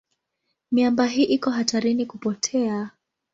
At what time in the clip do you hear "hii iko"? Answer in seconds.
1.05-1.49